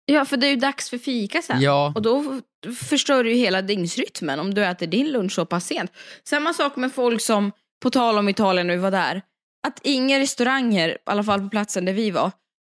[0.07, 1.61] Ja, för det är ju dags för fika sen.
[1.61, 1.93] Ja.
[1.97, 2.41] Och då
[2.77, 5.91] förstör du ju hela dygnsrytmen om du äter din lunch så pass sent.
[6.25, 9.23] Samma sak med folk som, på tal om Italien när vi var där,
[9.67, 12.33] att inga restauranger, i alla fall på platsen där vi var,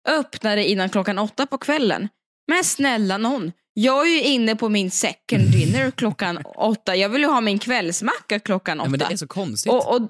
[0.09, 2.09] öppnade innan klockan åtta på kvällen.
[2.49, 6.97] Men snälla någon, jag är ju inne på min second dinner klockan åtta.
[6.97, 8.87] Jag vill ju ha min kvällsmacka klockan åtta.
[8.87, 9.73] Ja, men det är så konstigt.
[9.73, 10.03] Och, och,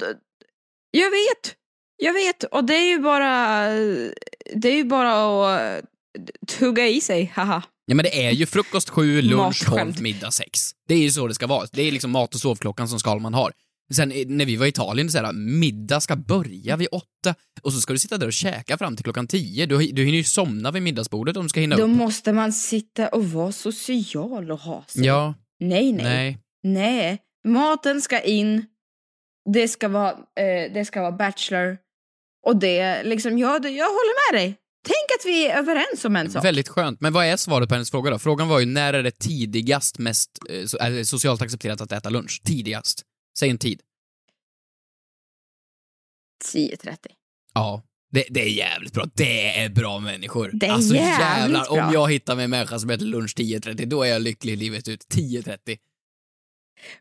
[0.91, 1.55] jag vet,
[1.97, 2.45] jag vet.
[2.45, 3.69] Och det är ju bara,
[4.55, 5.85] det är ju bara att
[6.59, 7.63] tugga i sig, haha.
[7.87, 10.71] Ja men det är ju frukost sju, lunch tolv, middag sex.
[10.89, 11.67] Det är ju så det ska vara.
[11.73, 13.53] Det är liksom mat och sovklockan som Skalman har.
[13.95, 17.73] Sen eh, när vi var i Italien, så här, middag ska börja vid åtta och
[17.73, 19.67] så ska du sitta där och käka fram till klockan tio.
[19.67, 21.91] Du, du hinner ju somna vid middagsbordet om du ska hinna Då upp.
[21.91, 25.05] måste man sitta och vara social och ha sig.
[25.07, 26.39] Ja, Nej, nej, nej.
[26.63, 27.19] nej.
[27.45, 28.67] Maten ska in,
[29.53, 31.77] det ska vara, eh, det ska vara bachelor.
[32.47, 34.57] Och det, liksom, jag, jag håller med dig.
[34.85, 36.45] Tänk att vi är överens om en sak.
[36.45, 37.01] Väldigt skönt.
[37.01, 38.19] Men vad är svaret på hennes fråga då?
[38.19, 40.31] Frågan var ju när är det tidigast mest
[40.81, 42.43] eh, det socialt accepterat att äta lunch?
[42.45, 43.03] Tidigast.
[43.41, 43.83] Säg en tid.
[46.55, 46.97] 10.30.
[47.55, 47.83] Ja.
[48.13, 49.07] Det, det är jävligt bra.
[49.15, 50.51] Det är bra människor.
[50.53, 51.87] Det är alltså jävligt jävlar, bra.
[51.87, 54.89] om jag hittar mig en människa som äter lunch 10.30, då är jag lycklig livet
[54.89, 55.07] ut.
[55.15, 55.79] 10.30.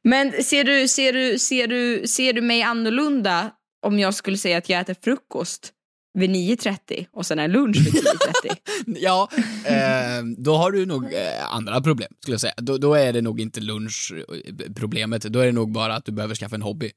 [0.04, 3.52] Men ser du, ser, du, ser, du, ser du mig annorlunda
[3.86, 5.74] om jag skulle säga att jag äter frukost
[6.14, 8.58] vid 9.30 och sen är lunch vid 10.30?
[8.86, 9.30] Ja,
[9.66, 12.54] eh, då har du nog eh, andra problem, skulle jag säga.
[12.58, 16.36] Då, då är det nog inte lunchproblemet, då är det nog bara att du behöver
[16.36, 16.92] skaffa en hobby.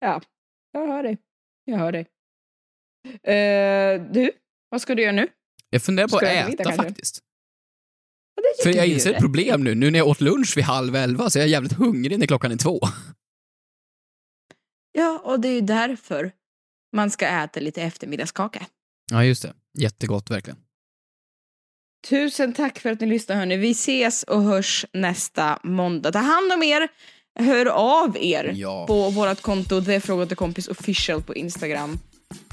[0.00, 0.22] ja,
[0.72, 1.18] jag hör dig.
[1.64, 2.06] Jag hör dig.
[3.08, 4.30] Eh, du,
[4.70, 5.28] vad ska du göra nu?
[5.70, 7.22] Jag funderar på Ska att jag äta äta faktiskt.
[8.34, 10.96] Ja, det För jag inser ett problem nu, nu när jag åt lunch vid halv
[10.96, 12.80] elva, så jag är jävligt hungrig när klockan är två.
[14.92, 16.32] Ja, och det är ju därför
[16.96, 18.66] man ska äta lite eftermiddagskaka.
[19.10, 19.52] Ja, just det.
[19.78, 20.58] Jättegott, verkligen.
[22.08, 23.56] Tusen tack för att ni lyssnade hörni.
[23.56, 26.12] Vi ses och hörs nästa måndag.
[26.12, 26.88] Ta hand om er.
[27.40, 28.86] Hör av er Ja.
[28.86, 31.98] på vårt konto The Fråga till Kompis official på Instagram.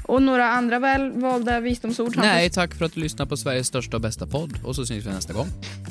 [0.02, 2.06] Och några andra välvalda visdomsord.
[2.16, 2.22] Hampus?
[2.32, 5.06] Nej, tack för att du lyssnar på Sveriges största och bästa podd, och så syns
[5.06, 5.46] vi nästa gång.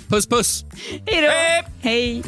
[0.08, 0.64] Puss, puss!
[1.06, 1.68] Hej då!
[1.82, 2.24] Hej!